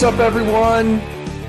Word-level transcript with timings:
What's 0.00 0.14
up, 0.14 0.20
everyone? 0.20 0.98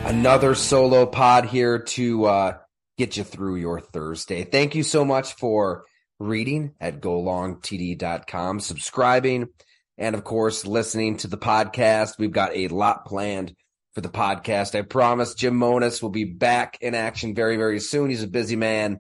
Another 0.04 0.55
solo 0.55 1.05
pod 1.05 1.45
here 1.45 1.79
to 1.79 2.25
uh, 2.25 2.57
get 2.97 3.15
you 3.15 3.23
through 3.23 3.55
your 3.55 3.79
Thursday. 3.79 4.43
Thank 4.43 4.75
you 4.75 4.83
so 4.83 5.05
much 5.05 5.36
for 5.36 5.86
reading 6.20 6.73
at 6.82 7.00
golongtd.com, 7.00 8.59
subscribing, 8.59 9.47
and 9.97 10.15
of 10.15 10.25
course, 10.25 10.65
listening 10.65 11.15
to 11.19 11.29
the 11.29 11.37
podcast. 11.37 12.19
We've 12.19 12.33
got 12.33 12.54
a 12.54 12.68
lot 12.68 13.06
planned 13.06 13.56
for 13.93 14.01
the 14.01 14.09
podcast. 14.09 14.78
I 14.78 14.81
promise 14.81 15.33
Jim 15.33 15.56
Monos 15.56 16.01
will 16.01 16.09
be 16.09 16.25
back 16.25 16.78
in 16.81 16.93
action 16.93 17.33
very, 17.33 17.56
very 17.56 17.79
soon. 17.79 18.09
He's 18.09 18.21
a 18.21 18.28
busy 18.28 18.57
man 18.57 19.00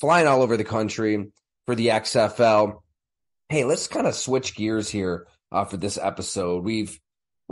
flying 0.00 0.28
all 0.28 0.42
over 0.42 0.56
the 0.56 0.62
country 0.62 1.26
for 1.66 1.74
the 1.74 1.88
XFL. 1.88 2.82
Hey, 3.48 3.64
let's 3.64 3.88
kind 3.88 4.06
of 4.06 4.14
switch 4.14 4.54
gears 4.54 4.88
here 4.88 5.26
uh, 5.50 5.64
for 5.64 5.76
this 5.76 5.98
episode. 6.00 6.62
We've 6.62 6.96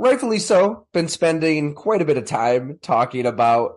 rightfully 0.01 0.39
so 0.39 0.87
been 0.93 1.09
spending 1.09 1.75
quite 1.75 2.01
a 2.01 2.07
bit 2.07 2.17
of 2.17 2.25
time 2.25 2.79
talking 2.81 3.27
about 3.27 3.73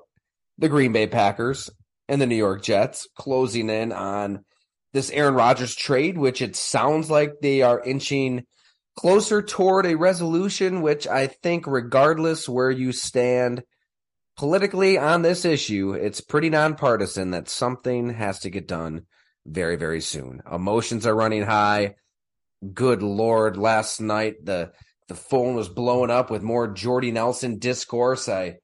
the 0.58 0.70
Green 0.70 0.94
Bay 0.94 1.06
Packers 1.06 1.70
and 2.08 2.22
the 2.22 2.26
New 2.26 2.36
York 2.36 2.64
Jets 2.64 3.08
closing 3.18 3.70
in 3.70 3.92
on 3.92 4.46
this 4.94 5.12
Aaron 5.12 5.34
Rodgers 5.34 5.76
trade, 5.76 6.18
which 6.18 6.42
it 6.42 6.56
sounds 6.56 7.10
like 7.10 7.34
they 7.42 7.62
are 7.62 7.84
inching 7.84 8.46
closer 8.96 9.42
toward 9.42 9.86
a 9.86 9.98
resolution, 9.98 10.82
which 10.82 11.08
I 11.08 11.28
think, 11.28 11.68
regardless 11.68 12.48
where 12.48 12.72
you 12.72 12.94
stand 12.94 13.64
politically 14.38 14.98
on 14.98 15.24
this 15.24 15.44
issue, 15.44 15.94
it's 15.94 16.22
pretty 16.22 16.50
nonpartisan 16.50 17.32
that 17.32 17.50
something 17.50 18.12
has 18.12 18.40
to 18.40 18.50
get 18.50 18.68
done 18.68 19.08
very, 19.46 19.76
very 19.76 20.00
soon. 20.00 20.42
Emotions 20.50 21.06
are 21.06 21.16
running 21.16 21.44
high. 21.44 21.96
Good 22.74 23.04
Lord, 23.04 23.58
last 23.58 24.00
night 24.00 24.46
the 24.46 24.72
the 25.08 25.16
phone 25.16 25.56
was 25.56 25.70
blowing 25.70 26.12
up 26.12 26.30
with 26.30 26.42
more 26.42 26.68
Jordy 26.68 27.12
Nelson 27.12 27.60
discourse. 27.60 28.30
I 28.30 28.58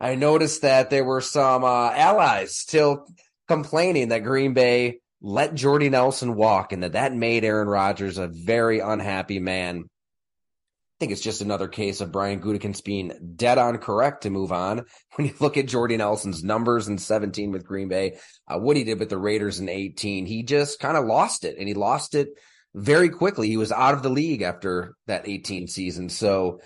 I 0.00 0.14
noticed 0.14 0.62
that 0.62 0.90
there 0.90 1.04
were 1.04 1.20
some 1.20 1.62
uh, 1.62 1.90
allies 1.90 2.56
still 2.56 3.06
complaining 3.48 4.08
that 4.08 4.24
Green 4.24 4.54
Bay 4.54 5.00
let 5.20 5.54
Jordy 5.54 5.90
Nelson 5.90 6.34
walk 6.34 6.72
and 6.72 6.82
that 6.82 6.92
that 6.92 7.14
made 7.14 7.44
Aaron 7.44 7.68
Rodgers 7.68 8.16
a 8.16 8.28
very 8.28 8.80
unhappy 8.80 9.38
man. 9.38 9.84
I 9.84 10.96
think 10.98 11.12
it's 11.12 11.20
just 11.20 11.42
another 11.42 11.68
case 11.68 12.00
of 12.00 12.12
Brian 12.12 12.40
Gutekunst 12.40 12.84
being 12.84 13.32
dead 13.36 13.58
on 13.58 13.78
correct 13.78 14.22
to 14.22 14.30
move 14.30 14.52
on. 14.52 14.84
When 15.16 15.26
you 15.26 15.34
look 15.40 15.56
at 15.56 15.66
Jordy 15.66 15.96
Nelson's 15.96 16.44
numbers 16.44 16.88
in 16.88 16.96
17 16.96 17.52
with 17.52 17.66
Green 17.66 17.88
Bay, 17.88 18.18
uh, 18.48 18.58
what 18.58 18.76
he 18.76 18.84
did 18.84 18.98
with 18.98 19.10
the 19.10 19.18
Raiders 19.18 19.60
in 19.60 19.68
18, 19.68 20.24
he 20.24 20.42
just 20.42 20.78
kind 20.78 20.96
of 20.96 21.04
lost 21.04 21.44
it 21.44 21.56
and 21.58 21.68
he 21.68 21.74
lost 21.74 22.14
it 22.14 22.28
very 22.74 23.08
quickly. 23.08 23.48
He 23.48 23.56
was 23.56 23.72
out 23.72 23.94
of 23.94 24.02
the 24.02 24.10
league 24.10 24.42
after 24.42 24.94
that 25.06 25.28
18 25.28 25.68
season. 25.68 26.08
So 26.08 26.60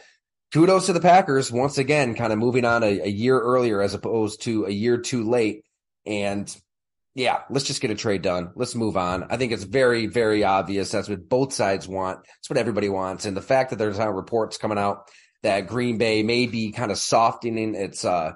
kudos 0.52 0.86
to 0.86 0.92
the 0.92 1.00
Packers 1.00 1.50
once 1.50 1.78
again, 1.78 2.14
kind 2.14 2.32
of 2.32 2.38
moving 2.38 2.64
on 2.64 2.82
a, 2.82 3.00
a 3.00 3.08
year 3.08 3.38
earlier 3.38 3.80
as 3.80 3.94
opposed 3.94 4.42
to 4.42 4.66
a 4.66 4.70
year 4.70 4.98
too 4.98 5.28
late. 5.28 5.64
And 6.06 6.54
yeah, 7.14 7.42
let's 7.48 7.66
just 7.66 7.80
get 7.80 7.90
a 7.90 7.94
trade 7.94 8.22
done. 8.22 8.52
Let's 8.56 8.74
move 8.74 8.96
on. 8.96 9.26
I 9.30 9.36
think 9.36 9.52
it's 9.52 9.64
very, 9.64 10.06
very 10.06 10.44
obvious. 10.44 10.90
That's 10.90 11.08
what 11.08 11.28
both 11.28 11.52
sides 11.52 11.86
want. 11.86 12.20
That's 12.24 12.50
what 12.50 12.58
everybody 12.58 12.88
wants. 12.88 13.24
And 13.24 13.36
the 13.36 13.42
fact 13.42 13.70
that 13.70 13.76
there's 13.76 13.98
now 13.98 14.10
reports 14.10 14.58
coming 14.58 14.78
out 14.78 15.08
that 15.42 15.68
Green 15.68 15.98
Bay 15.98 16.22
may 16.22 16.46
be 16.46 16.72
kind 16.72 16.90
of 16.90 16.98
softening 16.98 17.74
its 17.74 18.04
uh, 18.04 18.32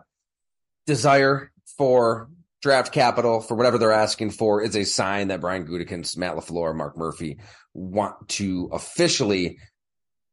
desire 0.87 1.51
for 1.77 2.29
draft 2.63 2.93
capital 2.93 3.41
for 3.41 3.55
whatever 3.57 3.79
they're 3.79 3.93
asking 3.93 4.31
for 4.31 4.63
is 4.63 4.77
a 4.77 4.85
sign 4.85 5.29
that 5.29 5.41
Brian 5.41 5.67
Gutekunst, 5.67 6.17
Matt 6.17 6.37
LaFleur, 6.37 6.75
Mark 6.75 6.97
Murphy 6.97 7.39
want 7.75 8.29
to 8.29 8.69
officially 8.73 9.59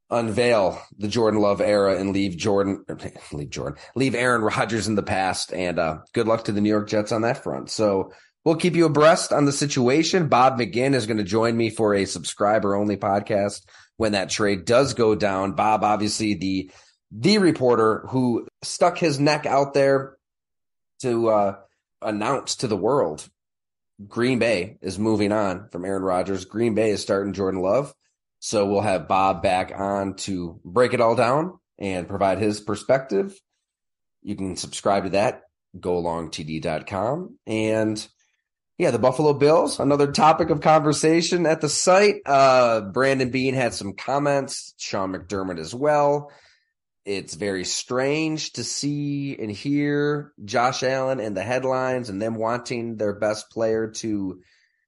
unveil 0.09 0.81
the 0.97 1.07
Jordan 1.07 1.39
Love 1.39 1.61
era 1.61 1.99
and 1.99 2.11
leave 2.11 2.37
Jordan, 2.37 2.85
leave 3.31 3.49
Jordan, 3.49 3.79
leave 3.95 4.15
Aaron 4.15 4.41
Rodgers 4.41 4.87
in 4.87 4.95
the 4.95 5.03
past. 5.03 5.53
And 5.53 5.79
uh, 5.79 5.99
good 6.13 6.27
luck 6.27 6.45
to 6.45 6.51
the 6.51 6.61
New 6.61 6.69
York 6.69 6.89
Jets 6.89 7.11
on 7.11 7.21
that 7.21 7.43
front. 7.43 7.69
So 7.69 8.11
We'll 8.45 8.55
keep 8.55 8.75
you 8.75 8.85
abreast 8.85 9.33
on 9.33 9.45
the 9.45 9.51
situation. 9.51 10.27
Bob 10.27 10.59
McGinn 10.59 10.93
is 10.93 11.07
going 11.07 11.17
to 11.17 11.23
join 11.23 11.57
me 11.57 11.71
for 11.71 11.95
a 11.95 12.05
subscriber 12.05 12.75
only 12.75 12.95
podcast 12.95 13.65
when 13.97 14.11
that 14.11 14.29
trade 14.29 14.65
does 14.65 14.93
go 14.93 15.15
down. 15.15 15.53
Bob, 15.53 15.83
obviously 15.83 16.35
the 16.35 16.71
the 17.11 17.39
reporter 17.39 18.05
who 18.09 18.47
stuck 18.61 18.99
his 18.99 19.19
neck 19.19 19.47
out 19.47 19.73
there 19.73 20.17
to 21.01 21.29
uh, 21.29 21.55
announce 22.01 22.57
to 22.57 22.67
the 22.67 22.77
world 22.77 23.29
Green 24.07 24.39
Bay 24.39 24.77
is 24.81 24.99
moving 24.99 25.31
on 25.31 25.69
from 25.69 25.85
Aaron 25.85 26.03
Rodgers. 26.03 26.45
Green 26.45 26.75
Bay 26.75 26.91
is 26.91 27.01
starting 27.01 27.33
Jordan 27.33 27.61
Love. 27.61 27.93
So 28.39 28.65
we'll 28.65 28.81
have 28.81 29.07
Bob 29.07 29.41
back 29.41 29.71
on 29.75 30.15
to 30.17 30.59
break 30.63 30.93
it 30.93 31.01
all 31.01 31.15
down 31.15 31.59
and 31.79 32.07
provide 32.07 32.39
his 32.39 32.59
perspective. 32.59 33.39
You 34.21 34.35
can 34.35 34.57
subscribe 34.57 35.05
to 35.05 35.09
that, 35.11 35.43
golongtd.com. 35.79 37.37
And 37.47 38.07
yeah, 38.77 38.91
the 38.91 38.99
Buffalo 38.99 39.33
Bills, 39.33 39.79
another 39.79 40.11
topic 40.11 40.49
of 40.49 40.59
conversation 40.59 41.45
at 41.45 41.61
the 41.61 41.69
site. 41.69 42.15
Uh, 42.25 42.81
Brandon 42.81 43.29
Beane 43.29 43.53
had 43.53 43.73
some 43.73 43.93
comments, 43.93 44.73
Sean 44.77 45.13
McDermott 45.13 45.59
as 45.59 45.73
well. 45.73 46.31
It's 47.05 47.35
very 47.35 47.65
strange 47.65 48.53
to 48.53 48.63
see 48.63 49.37
and 49.37 49.51
hear 49.51 50.33
Josh 50.43 50.83
Allen 50.83 51.19
in 51.19 51.33
the 51.33 51.43
headlines 51.43 52.09
and 52.09 52.21
them 52.21 52.35
wanting 52.35 52.97
their 52.97 53.13
best 53.13 53.51
player 53.51 53.91
to 53.91 54.41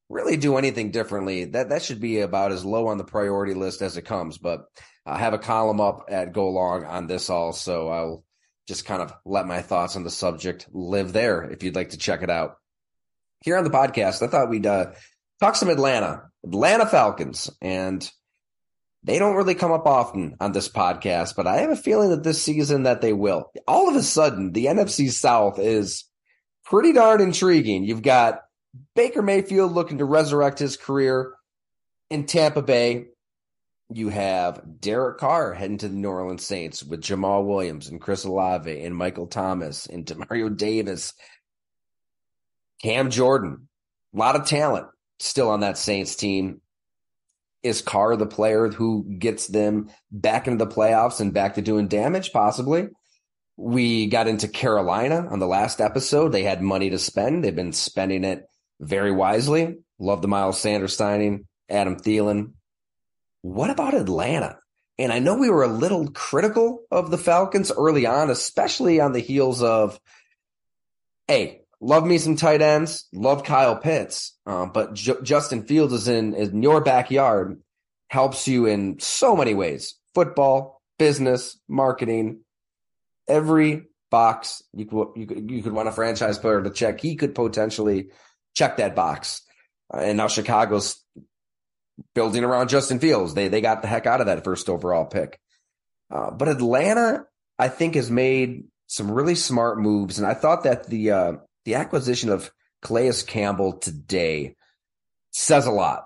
really 0.09 0.37
do 0.37 0.57
anything 0.57 0.91
differently. 0.91 1.45
That 1.45 1.69
that 1.69 1.83
should 1.83 1.99
be 2.01 2.21
about 2.21 2.51
as 2.51 2.65
low 2.65 2.87
on 2.87 2.97
the 2.97 3.03
priority 3.03 3.53
list 3.53 3.81
as 3.81 3.97
it 3.97 4.03
comes. 4.03 4.37
But 4.37 4.65
I 5.05 5.19
have 5.19 5.33
a 5.33 5.39
column 5.39 5.79
up 5.79 6.05
at 6.09 6.33
Go 6.33 6.49
Long 6.49 6.85
on 6.85 7.07
this 7.07 7.29
also. 7.29 7.89
I'll 7.89 8.23
just 8.67 8.85
kind 8.85 9.01
of 9.01 9.13
let 9.23 9.45
my 9.45 9.61
thoughts 9.61 9.95
on 9.95 10.03
the 10.03 10.09
subject 10.09 10.67
live 10.73 11.13
there 11.13 11.43
if 11.43 11.63
you'd 11.63 11.75
like 11.75 11.89
to 11.89 11.97
check 11.97 12.23
it 12.23 12.29
out 12.29 12.57
here 13.41 13.57
on 13.57 13.63
the 13.63 13.69
podcast, 13.69 14.21
I 14.21 14.27
thought 14.27 14.49
we'd 14.49 14.65
uh, 14.65 14.91
talk 15.39 15.55
some 15.55 15.69
Atlanta, 15.69 16.29
Atlanta 16.43 16.85
Falcons, 16.85 17.49
and 17.61 18.09
they 19.07 19.19
don't 19.19 19.35
really 19.35 19.55
come 19.55 19.71
up 19.71 19.85
often 19.85 20.35
on 20.41 20.51
this 20.51 20.67
podcast, 20.67 21.35
but 21.35 21.47
I 21.47 21.61
have 21.61 21.69
a 21.69 21.77
feeling 21.77 22.09
that 22.09 22.23
this 22.23 22.41
season 22.41 22.83
that 22.83 22.99
they 22.99 23.13
will. 23.13 23.49
All 23.65 23.89
of 23.89 23.95
a 23.95 24.03
sudden, 24.03 24.51
the 24.51 24.65
NFC 24.65 25.09
South 25.09 25.57
is 25.59 26.03
pretty 26.65 26.91
darn 26.91 27.21
intriguing. 27.21 27.85
You've 27.85 28.01
got 28.01 28.41
Baker 28.95 29.21
Mayfield 29.21 29.71
looking 29.71 29.99
to 29.99 30.05
resurrect 30.05 30.59
his 30.59 30.75
career 30.75 31.33
in 32.09 32.25
Tampa 32.25 32.61
Bay. 32.61 33.05
You 33.89 34.09
have 34.09 34.61
Derek 34.81 35.19
Carr 35.19 35.53
heading 35.53 35.77
to 35.77 35.87
the 35.87 35.95
New 35.95 36.09
Orleans 36.09 36.45
Saints 36.45 36.83
with 36.83 37.01
Jamaal 37.01 37.45
Williams 37.45 37.87
and 37.87 38.01
Chris 38.01 38.25
Olave 38.25 38.83
and 38.83 38.93
Michael 38.93 39.27
Thomas 39.27 39.85
and 39.85 40.05
Demario 40.05 40.55
Davis 40.55 41.13
Cam 42.81 43.09
Jordan, 43.09 43.69
a 44.13 44.17
lot 44.17 44.35
of 44.35 44.45
talent 44.45 44.87
still 45.19 45.49
on 45.49 45.61
that 45.61 45.77
Saints 45.77 46.15
team. 46.15 46.61
Is 47.67 47.81
Carr 47.81 48.15
the 48.15 48.25
player 48.25 48.69
who 48.69 49.05
gets 49.19 49.47
them 49.47 49.89
back 50.11 50.47
into 50.47 50.63
the 50.63 50.71
playoffs 50.71 51.19
and 51.19 51.33
back 51.33 51.55
to 51.55 51.61
doing 51.61 51.87
damage? 51.87 52.31
Possibly. 52.31 52.87
We 53.55 54.07
got 54.07 54.27
into 54.27 54.47
Carolina 54.47 55.27
on 55.29 55.39
the 55.39 55.47
last 55.47 55.81
episode. 55.81 56.29
They 56.29 56.43
had 56.43 56.61
money 56.61 56.89
to 56.91 56.99
spend. 56.99 57.43
They've 57.43 57.55
been 57.55 57.73
spending 57.73 58.23
it 58.23 58.47
very 58.79 59.11
wisely. 59.11 59.77
Love 59.99 60.21
the 60.21 60.27
Miles 60.27 60.59
Sanders 60.59 60.95
signing, 60.95 61.47
Adam 61.69 61.97
Thielen. 61.97 62.53
What 63.41 63.69
about 63.69 63.95
Atlanta? 63.95 64.59
And 64.99 65.11
I 65.11 65.19
know 65.19 65.37
we 65.37 65.49
were 65.49 65.63
a 65.63 65.67
little 65.67 66.09
critical 66.09 66.83
of 66.91 67.11
the 67.11 67.17
Falcons 67.17 67.71
early 67.71 68.05
on, 68.05 68.29
especially 68.29 68.99
on 68.99 69.13
the 69.13 69.19
heels 69.19 69.61
of, 69.61 69.99
hey, 71.27 71.61
love 71.79 72.05
me 72.05 72.17
some 72.17 72.35
tight 72.35 72.61
ends, 72.61 73.07
love 73.13 73.43
Kyle 73.43 73.75
Pitts, 73.75 74.37
uh, 74.45 74.65
but 74.65 74.93
J- 74.93 75.21
Justin 75.23 75.63
Fields 75.63 75.93
is 75.93 76.07
in, 76.07 76.33
in 76.33 76.63
your 76.63 76.81
backyard, 76.81 77.61
helps 78.09 78.47
you 78.47 78.65
in 78.65 78.99
so 78.99 79.35
many 79.35 79.53
ways 79.53 79.95
football, 80.13 80.81
business, 80.97 81.59
marketing, 81.67 82.39
every 83.27 83.87
box 84.09 84.63
you 84.73 84.85
could, 84.85 85.07
you 85.15 85.27
could, 85.27 85.51
you 85.51 85.61
could 85.61 85.73
want 85.73 85.87
a 85.87 85.91
franchise 85.91 86.39
player 86.39 86.61
to 86.63 86.69
check. 86.69 86.99
He 86.99 87.15
could 87.15 87.35
potentially 87.35 88.09
check 88.55 88.77
that 88.77 88.95
box. 88.95 89.41
Uh, 89.93 89.97
and 89.99 90.17
now 90.17 90.27
Chicago's 90.27 91.03
building 92.15 92.43
around 92.43 92.69
Justin 92.69 92.99
Fields. 92.99 93.33
They, 93.33 93.47
they 93.47 93.61
got 93.61 93.81
the 93.81 93.87
heck 93.87 94.05
out 94.05 94.21
of 94.21 94.27
that 94.27 94.43
first 94.43 94.69
overall 94.69 95.05
pick. 95.05 95.39
Uh, 96.09 96.31
but 96.31 96.47
Atlanta, 96.47 97.25
I 97.59 97.67
think, 97.67 97.95
has 97.95 98.09
made 98.09 98.65
some 98.87 99.11
really 99.11 99.35
smart 99.35 99.79
moves. 99.79 100.17
And 100.17 100.27
I 100.27 100.33
thought 100.33 100.63
that 100.63 100.87
the, 100.87 101.11
uh, 101.11 101.33
the 101.67 101.75
acquisition 101.75 102.29
of 102.29 102.49
Calais 102.81 103.11
Campbell 103.27 103.73
today 103.73 104.55
says 105.31 105.65
a 105.65 105.71
lot. 105.71 106.05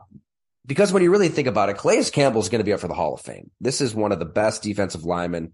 Because 0.65 0.91
when 0.91 1.03
you 1.03 1.11
really 1.11 1.29
think 1.29 1.47
about 1.47 1.69
it, 1.69 1.77
Calais 1.77 2.05
Campbell 2.05 2.41
is 2.41 2.49
going 2.49 2.61
to 2.61 2.65
be 2.65 2.73
up 2.73 2.79
for 2.79 2.87
the 2.87 2.95
Hall 2.95 3.13
of 3.13 3.21
Fame. 3.21 3.51
This 3.61 3.79
is 3.79 3.93
one 3.93 4.11
of 4.11 4.17
the 4.17 4.25
best 4.25 4.63
defensive 4.63 5.05
linemen 5.05 5.53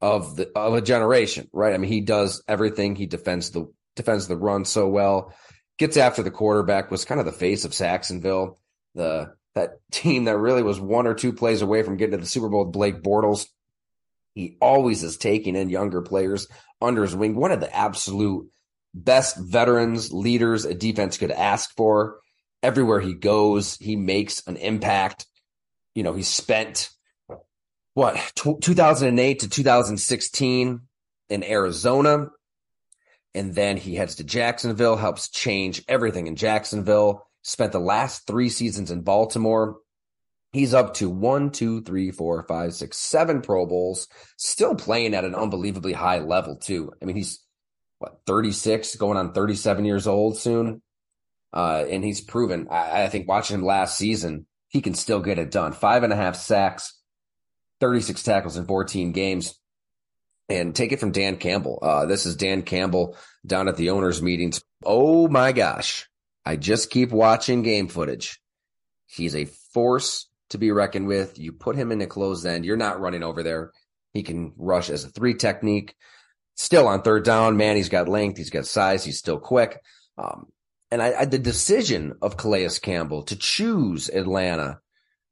of 0.00 0.36
the 0.36 0.56
of 0.56 0.74
a 0.74 0.80
generation, 0.80 1.48
right? 1.52 1.74
I 1.74 1.78
mean, 1.78 1.90
he 1.90 2.00
does 2.00 2.44
everything. 2.46 2.94
He 2.94 3.06
defends 3.06 3.50
the 3.50 3.68
defends 3.96 4.28
the 4.28 4.36
run 4.36 4.64
so 4.64 4.86
well. 4.88 5.34
Gets 5.78 5.96
after 5.96 6.22
the 6.22 6.30
quarterback. 6.30 6.92
Was 6.92 7.04
kind 7.04 7.18
of 7.18 7.26
the 7.26 7.32
face 7.32 7.64
of 7.64 7.74
Sacksonville, 7.74 8.60
The 8.94 9.34
that 9.56 9.80
team 9.90 10.26
that 10.26 10.38
really 10.38 10.62
was 10.62 10.78
one 10.78 11.08
or 11.08 11.14
two 11.14 11.32
plays 11.32 11.60
away 11.60 11.82
from 11.82 11.96
getting 11.96 12.12
to 12.12 12.18
the 12.18 12.26
Super 12.26 12.48
Bowl 12.48 12.66
with 12.66 12.72
Blake 12.72 13.02
Bortles. 13.02 13.46
He 14.32 14.56
always 14.60 15.02
is 15.02 15.16
taking 15.16 15.56
in 15.56 15.70
younger 15.70 16.02
players 16.02 16.46
under 16.80 17.02
his 17.02 17.16
wing. 17.16 17.34
One 17.34 17.50
of 17.50 17.58
the 17.58 17.74
absolute 17.74 18.48
best 18.94 19.36
veterans, 19.36 20.12
leaders 20.12 20.64
a 20.64 20.74
defense 20.74 21.18
could 21.18 21.30
ask 21.30 21.74
for. 21.76 22.20
Everywhere 22.62 23.00
he 23.00 23.14
goes, 23.14 23.76
he 23.76 23.96
makes 23.96 24.46
an 24.46 24.56
impact. 24.56 25.26
You 25.94 26.02
know, 26.02 26.12
he 26.12 26.22
spent 26.22 26.90
what, 27.94 28.16
t- 28.34 28.56
2008 28.60 29.40
to 29.40 29.48
2016 29.48 30.80
in 31.28 31.44
Arizona. 31.44 32.28
And 33.34 33.54
then 33.54 33.76
he 33.76 33.94
heads 33.94 34.16
to 34.16 34.24
Jacksonville, 34.24 34.96
helps 34.96 35.30
change 35.30 35.82
everything 35.88 36.26
in 36.26 36.36
Jacksonville. 36.36 37.26
Spent 37.42 37.72
the 37.72 37.78
last 37.78 38.26
three 38.26 38.48
seasons 38.48 38.90
in 38.90 39.02
Baltimore. 39.02 39.78
He's 40.52 40.74
up 40.74 40.94
to 40.94 41.08
one, 41.08 41.50
two, 41.50 41.80
three, 41.82 42.10
four, 42.10 42.42
five, 42.42 42.74
six, 42.74 42.96
seven 42.98 43.40
Pro 43.40 43.66
Bowls, 43.66 44.08
still 44.36 44.74
playing 44.74 45.14
at 45.14 45.24
an 45.24 45.36
unbelievably 45.36 45.92
high 45.92 46.18
level, 46.18 46.56
too. 46.56 46.92
I 47.00 47.04
mean, 47.04 47.14
he's 47.14 47.38
what, 48.00 48.20
36, 48.26 48.96
going 48.96 49.16
on 49.16 49.32
37 49.32 49.84
years 49.84 50.08
old 50.08 50.36
soon. 50.36 50.82
Uh, 51.52 51.84
and 51.88 52.02
he's 52.02 52.20
proven, 52.20 52.66
I, 52.70 53.04
I 53.04 53.08
think 53.08 53.28
watching 53.28 53.56
him 53.56 53.64
last 53.64 53.96
season, 53.96 54.46
he 54.68 54.80
can 54.80 54.94
still 54.94 55.20
get 55.20 55.38
it 55.38 55.50
done. 55.50 55.72
Five 55.72 56.02
and 56.02 56.12
a 56.12 56.16
half 56.16 56.34
sacks, 56.34 56.98
36 57.80 58.22
tackles 58.22 58.56
in 58.56 58.66
14 58.66 59.12
games. 59.12 59.54
And 60.48 60.74
take 60.74 60.90
it 60.90 60.98
from 60.98 61.12
Dan 61.12 61.36
Campbell. 61.36 61.78
Uh, 61.80 62.06
this 62.06 62.26
is 62.26 62.34
Dan 62.34 62.62
Campbell 62.62 63.16
down 63.46 63.68
at 63.68 63.76
the 63.76 63.90
owners' 63.90 64.20
meetings. 64.20 64.60
Oh 64.84 65.28
my 65.28 65.52
gosh. 65.52 66.08
I 66.44 66.56
just 66.56 66.90
keep 66.90 67.12
watching 67.12 67.62
game 67.62 67.86
footage. 67.86 68.40
He's 69.06 69.36
a 69.36 69.44
force 69.44 70.28
to 70.48 70.58
be 70.58 70.72
reckoned 70.72 71.06
with. 71.06 71.38
You 71.38 71.52
put 71.52 71.76
him 71.76 71.92
in 71.92 72.00
a 72.00 72.06
closed 72.06 72.46
end, 72.46 72.64
you're 72.64 72.76
not 72.76 73.00
running 73.00 73.22
over 73.22 73.44
there. 73.44 73.72
He 74.12 74.24
can 74.24 74.52
rush 74.56 74.90
as 74.90 75.04
a 75.04 75.08
three 75.08 75.34
technique. 75.34 75.94
Still 76.60 76.88
on 76.88 77.00
third 77.00 77.24
down, 77.24 77.56
man, 77.56 77.76
he's 77.76 77.88
got 77.88 78.06
length, 78.06 78.36
he's 78.36 78.50
got 78.50 78.66
size, 78.66 79.02
he's 79.02 79.18
still 79.18 79.38
quick. 79.38 79.80
Um, 80.18 80.52
and 80.90 81.00
I, 81.00 81.20
I, 81.20 81.24
the 81.24 81.38
decision 81.38 82.16
of 82.20 82.36
Calais 82.36 82.68
Campbell 82.82 83.22
to 83.22 83.36
choose 83.36 84.10
Atlanta 84.10 84.78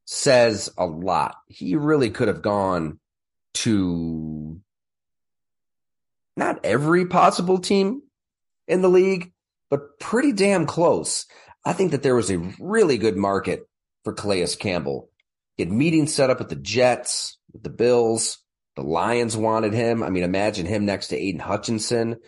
says 0.07 0.71
a 0.79 0.87
lot. 0.87 1.35
He 1.47 1.77
really 1.77 2.09
could 2.09 2.29
have 2.29 2.41
gone 2.41 2.99
to 3.57 4.59
not 6.35 6.65
every 6.65 7.05
possible 7.05 7.59
team 7.59 8.01
in 8.67 8.81
the 8.81 8.89
league, 8.89 9.31
but 9.69 10.01
pretty 10.01 10.33
damn 10.33 10.65
close. 10.65 11.27
I 11.63 11.75
think 11.75 11.91
that 11.91 12.03
there 12.03 12.15
was 12.15 12.31
a 12.31 12.55
really 12.59 12.97
good 12.97 13.19
market 13.19 13.69
for 14.03 14.15
Calais 14.15 14.47
Campbell. 14.59 15.11
He 15.59 15.63
had 15.63 15.73
meetings 15.73 16.15
set 16.15 16.31
up 16.31 16.39
with 16.39 16.49
the 16.49 16.57
Jets, 16.57 17.37
with 17.53 17.63
the 17.63 17.69
Bills. 17.69 18.39
The 18.79 18.85
Lions 18.85 19.37
wanted 19.37 19.73
him. 19.73 20.05
I 20.05 20.11
mean, 20.11 20.23
imagine 20.23 20.65
him 20.65 20.87
next 20.87 21.09
to 21.09 21.17
Aidan 21.17 21.41
Hutchinson, 21.41 22.21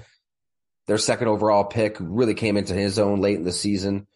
their 0.88 0.98
second 0.98 1.28
overall 1.28 1.62
pick, 1.62 1.96
really 2.00 2.34
came 2.34 2.56
into 2.56 2.74
his 2.74 2.98
own 2.98 3.20
late 3.20 3.36
in 3.36 3.44
the 3.44 3.52
season. 3.52 4.08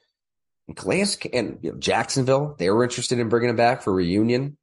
And 0.66 0.76
Calais 0.76 1.14
and 1.32 1.60
you 1.62 1.70
know, 1.70 1.78
Jacksonville, 1.78 2.56
they 2.58 2.68
were 2.70 2.82
interested 2.82 3.20
in 3.20 3.28
bringing 3.28 3.50
him 3.50 3.56
back 3.56 3.82
for 3.82 3.92
reunion. 3.92 4.56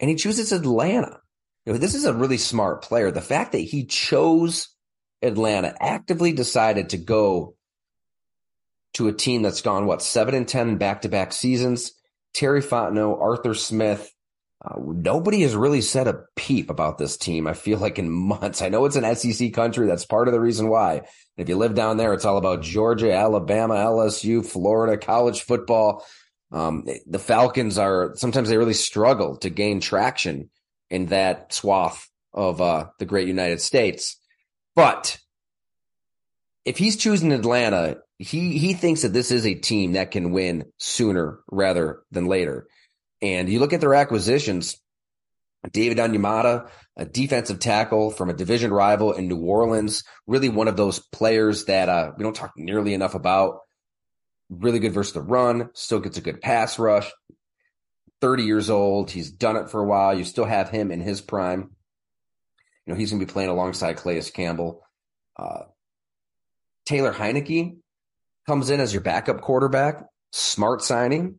And 0.00 0.08
he 0.08 0.16
chooses 0.16 0.52
Atlanta. 0.52 1.20
You 1.66 1.74
know, 1.74 1.78
this 1.78 1.94
is 1.94 2.06
a 2.06 2.14
really 2.14 2.38
smart 2.38 2.80
player. 2.80 3.10
The 3.10 3.20
fact 3.20 3.52
that 3.52 3.58
he 3.58 3.84
chose 3.84 4.68
Atlanta, 5.20 5.74
actively 5.78 6.32
decided 6.32 6.88
to 6.88 6.96
go 6.96 7.56
to 8.94 9.08
a 9.08 9.12
team 9.12 9.42
that's 9.42 9.60
gone 9.60 9.84
what 9.84 10.00
seven 10.00 10.34
and 10.34 10.48
ten 10.48 10.78
back 10.78 11.02
to 11.02 11.10
back 11.10 11.34
seasons. 11.34 11.92
Terry 12.32 12.62
Fontenot, 12.62 13.20
Arthur 13.20 13.52
Smith. 13.52 14.10
Uh, 14.62 14.78
nobody 14.78 15.40
has 15.40 15.56
really 15.56 15.80
said 15.80 16.06
a 16.06 16.24
peep 16.36 16.68
about 16.68 16.98
this 16.98 17.16
team. 17.16 17.46
I 17.46 17.54
feel 17.54 17.78
like 17.78 17.98
in 17.98 18.10
months. 18.10 18.60
I 18.60 18.68
know 18.68 18.84
it's 18.84 18.96
an 18.96 19.14
SEC 19.14 19.54
country. 19.54 19.86
That's 19.86 20.04
part 20.04 20.28
of 20.28 20.32
the 20.32 20.40
reason 20.40 20.68
why. 20.68 21.02
If 21.38 21.48
you 21.48 21.56
live 21.56 21.74
down 21.74 21.96
there, 21.96 22.12
it's 22.12 22.26
all 22.26 22.36
about 22.36 22.62
Georgia, 22.62 23.12
Alabama, 23.12 23.74
LSU, 23.74 24.44
Florida, 24.44 24.98
college 24.98 25.42
football. 25.42 26.04
Um, 26.52 26.86
the 27.06 27.18
Falcons 27.18 27.78
are 27.78 28.12
sometimes 28.16 28.50
they 28.50 28.58
really 28.58 28.74
struggle 28.74 29.36
to 29.38 29.48
gain 29.50 29.80
traction 29.80 30.50
in 30.90 31.06
that 31.06 31.54
swath 31.54 32.10
of 32.34 32.60
uh, 32.60 32.88
the 32.98 33.06
great 33.06 33.28
United 33.28 33.62
States. 33.62 34.18
But 34.74 35.18
if 36.64 36.76
he's 36.76 36.96
choosing 36.96 37.32
Atlanta, 37.32 37.98
he 38.18 38.58
he 38.58 38.74
thinks 38.74 39.02
that 39.02 39.12
this 39.12 39.30
is 39.30 39.46
a 39.46 39.54
team 39.54 39.92
that 39.92 40.10
can 40.10 40.32
win 40.32 40.70
sooner 40.76 41.40
rather 41.50 42.02
than 42.10 42.26
later. 42.26 42.66
And 43.22 43.48
you 43.48 43.58
look 43.58 43.72
at 43.72 43.80
their 43.80 43.94
acquisitions, 43.94 44.80
David 45.72 45.98
Onyemata, 45.98 46.70
a 46.96 47.04
defensive 47.04 47.58
tackle 47.58 48.10
from 48.10 48.30
a 48.30 48.34
division 48.34 48.72
rival 48.72 49.12
in 49.12 49.28
New 49.28 49.40
Orleans, 49.40 50.04
really 50.26 50.48
one 50.48 50.68
of 50.68 50.76
those 50.76 50.98
players 50.98 51.66
that 51.66 51.88
uh, 51.88 52.12
we 52.16 52.22
don't 52.22 52.36
talk 52.36 52.52
nearly 52.56 52.94
enough 52.94 53.14
about. 53.14 53.60
Really 54.48 54.78
good 54.78 54.94
versus 54.94 55.12
the 55.12 55.20
run, 55.20 55.70
still 55.74 56.00
gets 56.00 56.18
a 56.18 56.22
good 56.22 56.40
pass 56.40 56.78
rush. 56.78 57.10
30 58.20 58.44
years 58.44 58.68
old, 58.68 59.10
he's 59.10 59.30
done 59.30 59.56
it 59.56 59.70
for 59.70 59.80
a 59.80 59.86
while. 59.86 60.16
You 60.16 60.24
still 60.24 60.44
have 60.44 60.70
him 60.70 60.90
in 60.90 61.00
his 61.00 61.20
prime. 61.20 61.70
You 62.86 62.92
know, 62.92 62.98
he's 62.98 63.10
going 63.10 63.20
to 63.20 63.26
be 63.26 63.32
playing 63.32 63.50
alongside 63.50 63.96
Calais 63.96 64.22
Campbell. 64.34 64.82
Uh, 65.38 65.64
Taylor 66.84 67.12
Heinicke, 67.12 67.76
comes 68.46 68.70
in 68.70 68.80
as 68.80 68.92
your 68.92 69.02
backup 69.02 69.40
quarterback. 69.40 70.04
Smart 70.32 70.82
signing. 70.82 71.38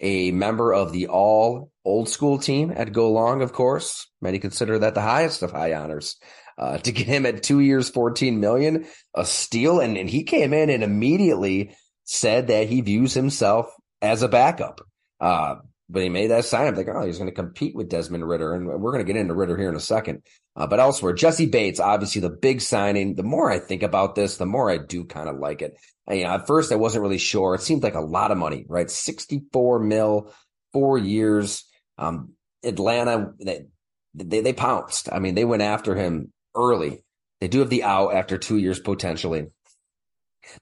A 0.00 0.30
member 0.30 0.72
of 0.72 0.92
the 0.92 1.08
all 1.08 1.70
old 1.84 2.08
school 2.08 2.38
team 2.38 2.72
at 2.74 2.92
Go 2.92 3.10
Long, 3.12 3.42
of 3.42 3.52
course. 3.52 4.08
Many 4.20 4.38
consider 4.38 4.78
that 4.80 4.94
the 4.94 5.00
highest 5.00 5.42
of 5.42 5.52
high 5.52 5.74
honors. 5.74 6.16
Uh, 6.58 6.78
to 6.78 6.92
get 6.92 7.06
him 7.06 7.26
at 7.26 7.42
two 7.42 7.60
years, 7.60 7.90
14 7.90 8.40
million, 8.40 8.86
a 9.14 9.26
steal. 9.26 9.80
And, 9.80 9.96
and 9.98 10.08
he 10.08 10.24
came 10.24 10.54
in 10.54 10.70
and 10.70 10.82
immediately 10.82 11.76
said 12.04 12.46
that 12.46 12.68
he 12.68 12.80
views 12.80 13.12
himself 13.12 13.70
as 14.00 14.22
a 14.22 14.28
backup. 14.28 14.80
Uh, 15.20 15.56
but 15.88 16.02
he 16.02 16.08
made 16.08 16.30
that 16.30 16.44
sign. 16.44 16.66
I'm 16.66 16.74
like, 16.74 16.88
oh, 16.88 17.04
he's 17.04 17.18
going 17.18 17.30
to 17.30 17.34
compete 17.34 17.74
with 17.74 17.88
Desmond 17.88 18.26
Ridder. 18.26 18.54
And 18.54 18.66
we're 18.66 18.92
going 18.92 19.04
to 19.04 19.12
get 19.12 19.20
into 19.20 19.34
Ridder 19.34 19.56
here 19.56 19.68
in 19.68 19.76
a 19.76 19.80
second. 19.80 20.22
Uh, 20.56 20.66
but 20.66 20.80
elsewhere, 20.80 21.12
Jessie 21.12 21.46
Bates, 21.46 21.80
obviously 21.80 22.22
the 22.22 22.30
big 22.30 22.62
signing. 22.62 23.14
The 23.14 23.22
more 23.22 23.50
I 23.50 23.58
think 23.58 23.82
about 23.82 24.14
this, 24.14 24.38
the 24.38 24.46
more 24.46 24.70
I 24.70 24.78
do 24.78 25.04
kind 25.04 25.28
of 25.28 25.36
like 25.36 25.60
it. 25.60 25.76
And, 26.06 26.18
you 26.18 26.24
know, 26.24 26.30
at 26.30 26.46
first 26.46 26.72
I 26.72 26.76
wasn't 26.76 27.02
really 27.02 27.18
sure. 27.18 27.54
It 27.54 27.62
seemed 27.62 27.82
like 27.82 27.94
a 27.94 28.00
lot 28.00 28.30
of 28.30 28.38
money, 28.38 28.64
right? 28.68 28.90
64 28.90 29.80
mil, 29.80 30.32
four 30.72 30.96
years. 30.96 31.64
Um, 31.98 32.32
Atlanta, 32.64 33.32
they, 33.38 33.66
they, 34.14 34.40
they 34.40 34.52
pounced. 34.54 35.12
I 35.12 35.18
mean, 35.18 35.34
they 35.34 35.44
went 35.44 35.62
after 35.62 35.94
him 35.94 36.32
early. 36.54 37.04
They 37.40 37.48
do 37.48 37.58
have 37.58 37.70
the 37.70 37.84
out 37.84 38.14
after 38.14 38.38
two 38.38 38.56
years 38.56 38.80
potentially. 38.80 39.48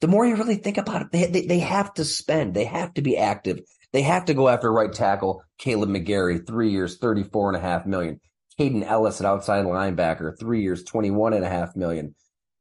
The 0.01 0.09
more 0.09 0.27
you 0.27 0.35
really 0.35 0.57
think 0.57 0.79
about 0.79 1.03
it, 1.03 1.13
they, 1.13 1.27
they, 1.27 1.47
they 1.47 1.59
have 1.61 1.95
to 1.95 2.05
spend. 2.05 2.55
They 2.55 2.65
have 2.65 2.95
to 2.95 3.03
be 3.03 3.17
active. 3.17 3.61
They 3.93 4.03
have 4.03 4.25
to 4.25 4.35
go 4.35 4.49
after 4.49 4.73
right 4.73 4.93
tackle 4.93 5.45
Kaleb 5.61 5.89
McGary, 5.89 6.45
three 6.45 6.71
years, 6.71 6.99
thirty-four 6.99 7.51
and 7.51 7.57
a 7.57 7.61
half 7.61 7.87
million. 7.87 8.21
Kaden 8.59 8.85
Elliss 8.85 9.21
at 9.21 9.27
outside 9.27 9.65
linebacker, 9.65 10.39
three 10.39 10.63
years, 10.63 10.85
twenty-one 10.85 11.33
and 11.33 11.45
a 11.45 11.49
half 11.49 11.77
million. 11.77 12.15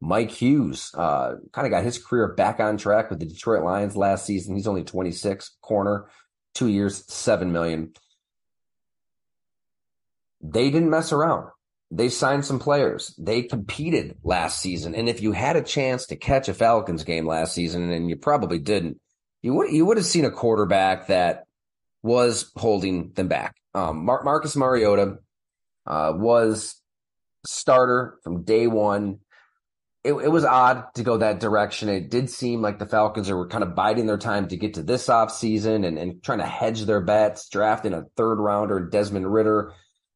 Mike 0.03 0.31
Hughes 0.31 0.91
uh, 0.95 1.35
kind 1.53 1.65
of 1.65 1.71
got 1.71 1.85
his 1.85 1.97
career 1.97 2.33
back 2.33 2.59
on 2.59 2.77
track 2.77 3.09
with 3.09 3.19
the 3.19 3.25
Detroit 3.25 3.63
Lions 3.63 3.95
last 3.95 4.25
season. 4.25 4.53
He's 4.53 4.67
only 4.67 4.83
26, 4.83 5.55
corner, 5.61 6.07
two 6.53 6.67
years, 6.67 7.05
seven 7.07 7.53
million. 7.53 7.93
They 10.41 10.69
didn't 10.71 10.89
mess 10.89 11.13
around. 11.13 11.47
They 11.89 12.09
signed 12.09 12.43
some 12.43 12.59
players. 12.59 13.15
They 13.17 13.43
competed 13.43 14.17
last 14.23 14.59
season. 14.59 14.93
And 14.93 15.07
if 15.07 15.21
you 15.21 15.31
had 15.31 15.55
a 15.55 15.61
chance 15.61 16.07
to 16.07 16.17
catch 16.17 16.49
a 16.49 16.53
Falcons 16.53 17.03
game 17.03 17.25
last 17.25 17.53
season, 17.53 17.89
and 17.91 18.09
you 18.09 18.17
probably 18.17 18.59
didn't, 18.59 18.99
you 19.41 19.53
would 19.53 19.71
you 19.71 19.85
would 19.85 19.97
have 19.97 20.05
seen 20.05 20.25
a 20.25 20.31
quarterback 20.31 21.07
that 21.07 21.45
was 22.01 22.51
holding 22.57 23.11
them 23.13 23.27
back. 23.29 23.55
Um, 23.73 24.05
Mar- 24.05 24.23
Marcus 24.23 24.55
Mariota 24.55 25.19
uh, 25.85 26.13
was 26.15 26.81
starter 27.45 28.15
from 28.23 28.43
day 28.43 28.67
one. 28.67 29.19
It, 30.03 30.13
it, 30.13 30.29
was 30.29 30.43
odd 30.43 30.83
to 30.95 31.03
go 31.03 31.17
that 31.17 31.39
direction. 31.39 31.87
It 31.87 32.09
did 32.09 32.29
seem 32.29 32.61
like 32.61 32.77
the 32.77 32.85
Falcons 32.85 33.29
were 33.31 33.47
kind 33.47 33.63
of 33.63 33.73
biding 33.73 34.05
their 34.05 34.17
time 34.17 34.49
to 34.49 34.57
get 34.57 34.73
to 34.73 34.83
this 34.83 35.07
offseason 35.07 35.85
and, 35.85 35.97
and 35.97 36.21
trying 36.21 36.39
to 36.39 36.45
hedge 36.45 36.81
their 36.81 36.99
bets, 36.99 37.47
drafting 37.47 37.93
a 37.93 38.03
third 38.17 38.35
rounder, 38.35 38.89
Desmond 38.89 39.31
Ridder, 39.31 39.71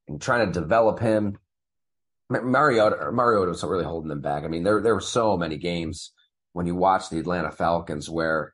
and 0.10 0.22
trying 0.22 0.46
to 0.46 0.60
develop 0.60 1.00
him. 1.00 1.38
Mariota, 2.30 3.12
Mariota 3.14 3.52
was 3.52 3.64
really 3.64 3.86
holding 3.86 4.10
them 4.10 4.20
back. 4.20 4.44
I 4.44 4.48
mean, 4.48 4.64
there 4.64 4.82
there 4.82 4.94
were 4.94 5.00
so 5.00 5.38
many 5.38 5.58
games 5.58 6.12
when 6.52 6.66
you 6.66 6.76
watch 6.76 7.10
the 7.10 7.20
Atlanta 7.20 7.52
Falcons 7.52 8.10
where 8.10 8.54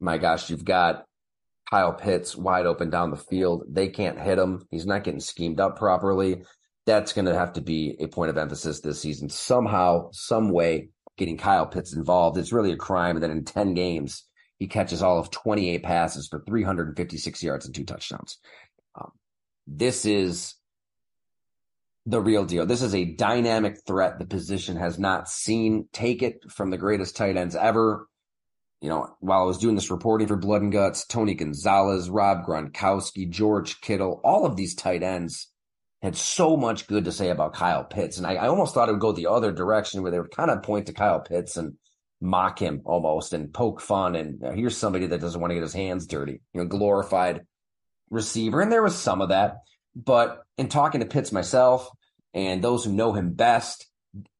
my 0.00 0.18
gosh, 0.18 0.50
you've 0.50 0.64
got 0.64 1.04
Kyle 1.70 1.92
Pitts 1.92 2.36
wide 2.36 2.66
open 2.66 2.90
down 2.90 3.10
the 3.10 3.16
field. 3.16 3.64
They 3.68 3.88
can't 3.88 4.20
hit 4.20 4.38
him. 4.38 4.66
He's 4.70 4.86
not 4.86 5.04
getting 5.04 5.20
schemed 5.20 5.60
up 5.60 5.78
properly. 5.78 6.44
That's 6.86 7.12
going 7.12 7.24
to 7.24 7.34
have 7.34 7.54
to 7.54 7.62
be 7.62 7.96
a 7.98 8.08
point 8.08 8.30
of 8.30 8.36
emphasis 8.36 8.80
this 8.80 9.00
season. 9.00 9.30
Somehow, 9.30 10.10
some 10.12 10.50
way, 10.50 10.90
getting 11.16 11.38
Kyle 11.38 11.66
Pitts 11.66 11.94
involved. 11.94 12.36
It's 12.36 12.52
really 12.52 12.72
a 12.72 12.76
crime 12.76 13.20
that 13.20 13.30
in 13.30 13.44
10 13.44 13.74
games, 13.74 14.24
he 14.58 14.66
catches 14.66 15.02
all 15.02 15.18
of 15.18 15.30
28 15.30 15.82
passes 15.82 16.28
for 16.28 16.42
356 16.46 17.42
yards 17.42 17.66
and 17.66 17.74
two 17.74 17.84
touchdowns. 17.84 18.38
Um, 18.94 19.12
this 19.66 20.04
is 20.04 20.54
the 22.06 22.20
real 22.20 22.44
deal. 22.44 22.66
This 22.66 22.82
is 22.82 22.94
a 22.94 23.04
dynamic 23.04 23.78
threat 23.86 24.18
the 24.18 24.26
position 24.26 24.76
has 24.76 24.98
not 24.98 25.28
seen. 25.28 25.88
Take 25.92 26.22
it 26.22 26.50
from 26.50 26.70
the 26.70 26.78
greatest 26.78 27.16
tight 27.16 27.36
ends 27.36 27.56
ever. 27.56 28.06
You 28.84 28.90
know, 28.90 29.16
while 29.20 29.40
I 29.40 29.46
was 29.46 29.56
doing 29.56 29.76
this 29.76 29.90
reporting 29.90 30.26
for 30.26 30.36
Blood 30.36 30.60
and 30.60 30.70
Guts, 30.70 31.06
Tony 31.06 31.32
Gonzalez, 31.32 32.10
Rob 32.10 32.44
Gronkowski, 32.44 33.30
George 33.30 33.80
Kittle, 33.80 34.20
all 34.22 34.44
of 34.44 34.56
these 34.56 34.74
tight 34.74 35.02
ends 35.02 35.48
had 36.02 36.14
so 36.14 36.54
much 36.54 36.86
good 36.86 37.06
to 37.06 37.12
say 37.12 37.30
about 37.30 37.54
Kyle 37.54 37.82
Pitts. 37.82 38.18
And 38.18 38.26
I, 38.26 38.34
I 38.34 38.48
almost 38.48 38.74
thought 38.74 38.90
it 38.90 38.92
would 38.92 39.00
go 39.00 39.12
the 39.12 39.28
other 39.28 39.52
direction 39.52 40.02
where 40.02 40.10
they 40.12 40.20
would 40.20 40.36
kind 40.36 40.50
of 40.50 40.62
point 40.62 40.88
to 40.88 40.92
Kyle 40.92 41.20
Pitts 41.20 41.56
and 41.56 41.78
mock 42.20 42.58
him 42.58 42.82
almost 42.84 43.32
and 43.32 43.54
poke 43.54 43.80
fun. 43.80 44.16
And 44.16 44.42
here's 44.54 44.76
somebody 44.76 45.06
that 45.06 45.20
doesn't 45.22 45.40
want 45.40 45.52
to 45.52 45.54
get 45.54 45.62
his 45.62 45.72
hands 45.72 46.06
dirty, 46.06 46.42
you 46.52 46.60
know, 46.60 46.66
glorified 46.66 47.46
receiver. 48.10 48.60
And 48.60 48.70
there 48.70 48.82
was 48.82 48.94
some 48.94 49.22
of 49.22 49.30
that. 49.30 49.60
But 49.96 50.42
in 50.58 50.68
talking 50.68 51.00
to 51.00 51.06
Pitts 51.06 51.32
myself 51.32 51.88
and 52.34 52.62
those 52.62 52.84
who 52.84 52.92
know 52.92 53.14
him 53.14 53.32
best, 53.32 53.86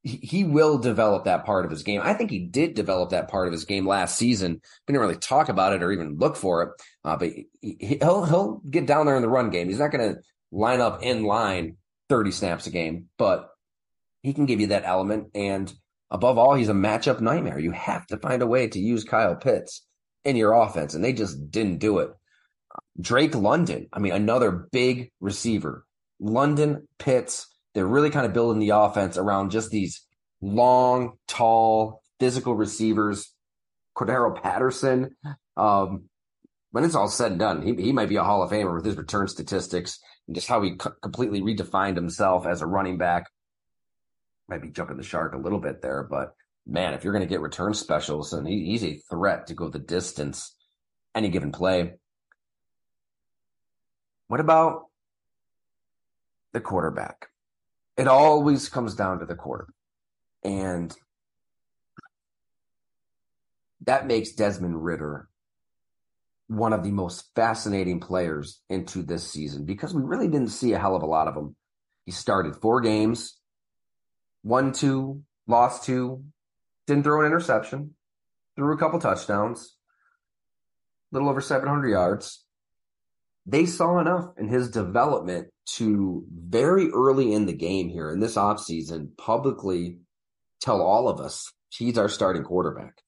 he, 0.04 0.44
will 0.44 0.76
develop 0.76 1.24
that 1.24 1.46
part 1.46 1.64
of 1.64 1.70
his 1.70 1.82
game. 1.82 2.02
I 2.04 2.12
think 2.12 2.30
he 2.30 2.40
did 2.40 2.74
develop 2.74 3.10
that 3.10 3.28
part 3.28 3.46
of 3.46 3.52
his 3.52 3.64
game 3.64 3.86
last 3.86 4.18
season. 4.18 4.52
We 4.52 4.92
didn't 4.92 5.00
really 5.00 5.16
talk 5.16 5.48
about 5.48 5.72
it 5.72 5.82
or 5.82 5.90
even 5.92 6.18
look 6.18 6.36
for 6.36 6.62
it, 6.62 6.68
uh, 7.04 7.16
but 7.16 7.30
he, 7.62 7.98
will 8.00 8.24
he'll 8.26 8.62
get 8.68 8.86
down 8.86 9.06
there 9.06 9.16
in 9.16 9.22
the 9.22 9.28
run 9.28 9.48
game. 9.48 9.68
He's 9.68 9.78
not 9.78 9.90
going 9.90 10.14
to 10.14 10.20
line 10.52 10.80
up 10.80 11.02
in 11.02 11.24
line 11.24 11.78
30 12.10 12.32
snaps 12.32 12.66
a 12.66 12.70
game, 12.70 13.08
but 13.16 13.48
he 14.22 14.34
can 14.34 14.44
give 14.44 14.60
you 14.60 14.68
that 14.68 14.84
element. 14.84 15.28
And 15.34 15.72
above 16.10 16.36
all, 16.36 16.54
he's 16.54 16.68
a 16.68 16.74
matchup 16.74 17.20
nightmare. 17.20 17.58
You 17.58 17.70
have 17.70 18.06
to 18.08 18.18
find 18.18 18.42
a 18.42 18.46
way 18.46 18.68
to 18.68 18.78
use 18.78 19.04
Kyle 19.04 19.36
Pitts 19.36 19.86
in 20.24 20.36
your 20.36 20.52
offense, 20.52 20.94
and 20.94 21.02
they 21.02 21.14
just 21.14 21.50
didn't 21.50 21.78
do 21.78 22.00
it. 22.00 22.10
Drake 23.00 23.34
London, 23.34 23.88
I 23.92 24.00
mean, 24.00 24.12
another 24.12 24.50
big 24.50 25.12
receiver. 25.20 25.86
London, 26.20 26.88
Pitts, 26.98 27.53
they're 27.74 27.86
really 27.86 28.10
kind 28.10 28.24
of 28.24 28.32
building 28.32 28.60
the 28.60 28.70
offense 28.70 29.18
around 29.18 29.50
just 29.50 29.70
these 29.70 30.02
long, 30.40 31.18
tall, 31.26 32.02
physical 32.18 32.54
receivers. 32.54 33.32
Cordarrelle 33.96 34.42
Patterson, 34.42 35.14
um, 35.56 36.08
when 36.72 36.82
it's 36.82 36.96
all 36.96 37.06
said 37.06 37.32
and 37.32 37.38
done, 37.38 37.62
he, 37.62 37.74
he 37.80 37.92
might 37.92 38.08
be 38.08 38.16
a 38.16 38.24
Hall 38.24 38.42
of 38.42 38.50
Famer 38.50 38.74
with 38.74 38.84
his 38.84 38.96
return 38.96 39.28
statistics 39.28 40.00
and 40.26 40.34
just 40.34 40.48
how 40.48 40.62
he 40.62 40.74
co- 40.74 40.94
completely 41.00 41.40
redefined 41.40 41.94
himself 41.94 42.46
as 42.46 42.60
a 42.60 42.66
running 42.66 42.98
back. 42.98 43.26
Might 44.48 44.62
be 44.62 44.70
jumping 44.70 44.96
the 44.96 45.04
shark 45.04 45.32
a 45.34 45.38
little 45.38 45.60
bit 45.60 45.80
there, 45.80 46.02
but 46.02 46.34
man, 46.66 46.94
if 46.94 47.04
you're 47.04 47.12
going 47.12 47.24
to 47.24 47.32
get 47.32 47.40
return 47.40 47.74
specials, 47.74 48.32
and 48.32 48.48
he, 48.48 48.64
he's 48.66 48.84
a 48.84 49.00
threat 49.08 49.46
to 49.46 49.54
go 49.54 49.68
the 49.68 49.78
distance 49.78 50.56
any 51.14 51.28
given 51.28 51.52
play. 51.52 51.94
What 54.26 54.40
about 54.40 54.86
the 56.52 56.60
quarterback? 56.60 57.28
It 57.96 58.08
always 58.08 58.68
comes 58.68 58.94
down 58.94 59.20
to 59.20 59.26
the 59.26 59.34
quarter. 59.34 59.68
And 60.42 60.94
that 63.82 64.06
makes 64.06 64.32
Desmond 64.32 64.84
Ridder 64.84 65.28
one 66.48 66.72
of 66.72 66.82
the 66.82 66.90
most 66.90 67.34
fascinating 67.34 68.00
players 68.00 68.60
into 68.68 69.02
this 69.02 69.28
season 69.28 69.64
because 69.64 69.94
we 69.94 70.02
really 70.02 70.28
didn't 70.28 70.48
see 70.48 70.72
a 70.72 70.78
hell 70.78 70.96
of 70.96 71.02
a 71.02 71.06
lot 71.06 71.28
of 71.28 71.36
him. 71.36 71.56
He 72.04 72.12
started 72.12 72.56
four 72.56 72.80
games, 72.80 73.38
won 74.42 74.72
two, 74.72 75.22
lost 75.46 75.84
two, 75.84 76.24
didn't 76.86 77.04
throw 77.04 77.20
an 77.20 77.26
interception, 77.26 77.94
threw 78.56 78.74
a 78.74 78.78
couple 78.78 78.98
touchdowns, 78.98 79.76
little 81.12 81.28
over 81.28 81.40
700 81.40 81.88
yards 81.88 82.43
they 83.46 83.66
saw 83.66 83.98
enough 83.98 84.32
in 84.38 84.48
his 84.48 84.70
development 84.70 85.48
to 85.66 86.24
very 86.30 86.90
early 86.90 87.32
in 87.32 87.46
the 87.46 87.52
game 87.52 87.88
here 87.88 88.10
in 88.10 88.20
this 88.20 88.36
offseason 88.36 89.16
publicly 89.16 89.98
tell 90.60 90.80
all 90.80 91.08
of 91.08 91.20
us 91.20 91.52
he's 91.70 91.98
our 91.98 92.08
starting 92.08 92.42
quarterback. 92.42 93.02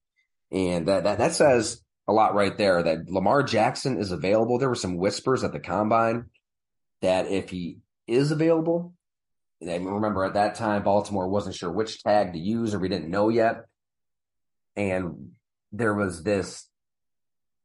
And 0.53 0.89
that, 0.89 1.05
that, 1.05 1.19
that 1.19 1.35
says 1.35 1.83
a 2.09 2.13
lot 2.13 2.35
right 2.35 2.57
there 2.57 2.83
that 2.83 3.09
Lamar 3.11 3.43
Jackson 3.43 3.99
is 3.99 4.13
available. 4.13 4.59
There 4.59 4.69
were 4.69 4.75
some 4.75 4.97
whispers 4.97 5.43
at 5.43 5.53
the 5.53 5.61
combine 5.61 6.27
that 7.03 7.27
if 7.29 7.51
he 7.51 7.79
is 8.07 8.31
available, 8.31 8.95
and 9.61 9.87
remember 9.87 10.25
at 10.25 10.35
that 10.35 10.55
time, 10.55 10.83
Baltimore 10.83 11.29
wasn't 11.29 11.57
sure 11.57 11.71
which 11.71 12.03
tag 12.03 12.33
to 12.33 12.39
use 12.39 12.75
or 12.75 12.79
we 12.79 12.89
didn't 12.89 13.11
know 13.11 13.29
yet. 13.29 13.65
And 14.77 15.31
there 15.73 15.95
was 15.95 16.23
this 16.23 16.69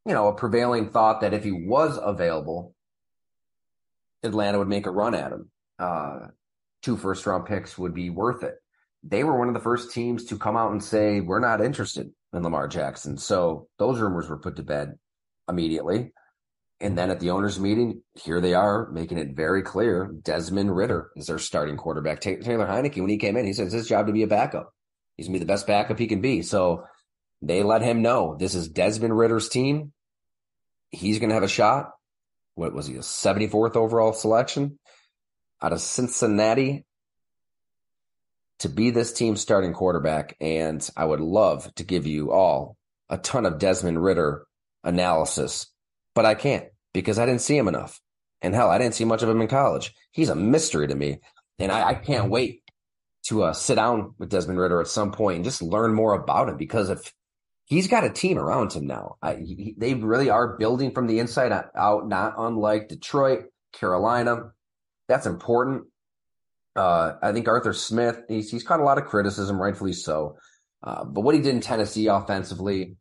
you 0.06 0.14
know, 0.14 0.28
a 0.28 0.34
prevailing 0.34 0.90
thought 0.90 1.22
that 1.22 1.34
if 1.34 1.44
he 1.44 1.52
was 1.52 2.00
available, 2.02 2.76
Atlanta 4.24 4.60
would 4.60 4.68
make 4.68 4.86
a 4.86 4.92
run 4.92 5.16
at 5.16 5.32
him. 5.32 5.50
Uh, 5.78 6.28
two 6.82 6.98
first 6.98 7.26
round 7.26 7.46
picks 7.46 7.78
would 7.78 7.94
be 7.94 8.10
worth 8.10 8.44
it. 8.44 8.56
They 9.04 9.24
were 9.24 9.38
one 9.38 9.48
of 9.48 9.54
the 9.54 9.60
first 9.60 9.92
teams 9.92 10.26
to 10.26 10.38
come 10.38 10.58
out 10.58 10.72
and 10.72 10.84
say, 10.84 11.22
we're 11.22 11.40
not 11.40 11.62
interested 11.62 12.12
in 12.34 12.44
Lamar 12.44 12.68
Jackson. 12.68 13.18
So 13.18 13.68
those 13.80 14.00
rumors 14.00 14.30
were 14.30 14.38
put 14.38 14.56
to 14.58 14.64
bed 14.64 14.98
immediately. 15.50 16.14
And 16.80 16.98
then 16.98 17.12
at 17.12 17.20
the 17.20 17.30
owners' 17.30 17.60
meeting, 17.60 18.02
here 18.16 18.42
they 18.42 18.56
are 18.56 18.90
making 18.92 19.20
it 19.20 19.36
very 19.36 19.62
clear 19.62 20.12
Desmond 20.24 20.76
Ridder 20.76 21.12
is 21.16 21.28
their 21.28 21.38
starting 21.38 21.78
quarterback. 21.78 22.22
Taylor 22.22 22.40
Heinicke, 22.42 23.00
when 23.00 23.10
he 23.10 23.18
came 23.18 23.38
in, 23.38 23.46
he 23.46 23.54
said 23.54 23.66
it's 23.66 23.74
his 23.74 23.88
job 23.88 24.08
to 24.08 24.14
be 24.14 24.24
a 24.24 24.28
backup. 24.28 24.74
He's 25.16 25.28
going 25.28 25.34
to 25.34 25.40
be 25.40 25.46
the 25.46 25.52
best 25.54 25.68
backup 25.68 26.00
he 26.00 26.08
can 26.08 26.22
be. 26.22 26.42
So 26.42 26.86
they 27.42 27.64
let 27.64 27.82
him 27.82 28.02
know 28.02 28.36
this 28.38 28.56
is 28.56 28.68
Desmond 28.68 29.18
Ridder's 29.18 29.50
team. 29.50 29.94
He's 30.90 31.20
going 31.20 31.30
to 31.30 31.36
have 31.36 31.44
a 31.44 31.48
shot. 31.48 31.92
What 32.56 32.74
was 32.74 32.88
he, 32.88 32.96
a 32.96 33.00
74th 33.00 33.76
overall 33.76 34.14
selection 34.14 34.78
out 35.62 35.74
of 35.74 35.82
Cincinnati 35.82 36.86
to 38.60 38.70
be 38.70 38.92
this 38.92 39.12
team's 39.14 39.42
starting 39.42 39.74
quarterback. 39.74 40.36
And 40.40 40.88
I 40.96 41.06
would 41.06 41.20
love 41.20 41.74
to 41.76 41.84
give 41.84 42.06
you 42.06 42.32
all 42.32 42.78
a 43.10 43.18
ton 43.18 43.46
of 43.46 43.58
Desmond 43.58 44.04
Ridder 44.04 44.46
analysis, 44.84 45.68
but 46.14 46.26
I 46.26 46.36
can't 46.36 46.66
because 46.94 47.18
I 47.18 47.26
didn't 47.26 47.42
see 47.42 47.58
him 47.58 47.68
enough. 47.68 48.00
And 48.42 48.54
hell, 48.54 48.70
I 48.70 48.78
didn't 48.78 48.96
see 48.96 49.06
much 49.06 49.24
of 49.24 49.30
him 49.30 49.42
in 49.42 49.48
college. 49.48 49.94
He's 50.12 50.30
a 50.30 50.36
mystery 50.36 50.88
to 50.88 50.96
me. 50.96 51.20
And 51.60 51.72
I, 51.72 51.90
I 51.90 51.94
can't 51.96 52.30
wait 52.30 52.64
to 53.24 53.44
uh, 53.44 53.54
sit 53.54 53.76
down 53.76 54.14
with 54.18 54.30
Desmond 54.30 54.60
Ridder 54.60 54.82
at 54.82 54.88
some 54.88 55.12
point 55.12 55.38
and 55.38 55.46
just 55.46 55.62
learn 55.62 55.94
more 55.94 56.14
about 56.14 56.50
him 56.50 56.58
because 56.58 56.90
if 56.90 57.14
he's 57.66 57.88
got 57.88 58.04
a 58.04 58.10
team 58.10 58.38
around 58.38 58.74
him 58.74 58.88
now. 58.88 59.18
I, 59.22 59.36
he, 59.36 59.76
they 59.78 59.94
really 59.94 60.30
are 60.30 60.58
building 60.58 60.92
from 60.92 61.08
the 61.08 61.20
inside 61.20 61.52
out, 61.76 62.08
not 62.08 62.36
unlike 62.38 62.90
Detroit, 62.90 63.46
Carolina. 63.74 64.52
That's 65.08 65.26
important. 65.26 65.84
Uh, 66.76 67.14
I 67.22 67.34
think 67.34 67.48
Arthur 67.48 67.74
Smith, 67.74 68.22
he's, 68.28 68.50
he's 68.50 68.64
caught 68.64 68.80
a 68.80 68.84
lot 68.84 68.98
of 68.98 69.06
criticism, 69.06 69.62
rightfully 69.62 69.94
so. 69.94 70.38
Uh, 70.84 71.04
but 71.04 71.22
what 71.22 71.36
he 71.36 71.42
did 71.42 71.54
in 71.54 71.62
Tennessee 71.62 72.08
offensively 72.08 72.96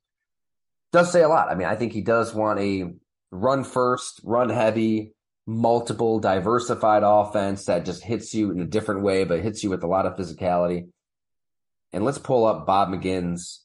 does 0.93 1.13
say 1.13 1.23
a 1.23 1.29
lot. 1.29 1.51
I 1.51 1.55
mean, 1.55 1.69
I 1.69 1.77
think 1.77 1.93
he 1.93 2.03
does 2.03 2.35
want 2.35 2.61
a 2.61 2.93
run 3.31 3.65
first, 3.65 4.21
run 4.25 4.49
heavy, 4.49 5.15
multiple, 5.47 6.19
diversified 6.19 7.03
offense 7.05 7.67
that 7.67 7.85
just 7.85 8.03
hits 8.03 8.35
you 8.35 8.51
in 8.51 8.61
a 8.61 8.67
different 8.67 9.03
way, 9.03 9.25
but 9.25 9.41
hits 9.41 9.63
you 9.63 9.71
with 9.71 9.83
a 9.83 9.89
lot 9.89 10.07
of 10.07 10.17
physicality. 10.17 10.89
And 11.93 12.05
let's 12.05 12.19
pull 12.19 12.45
up 12.45 12.67
Bob 12.67 12.89
McGinn's 12.89 13.65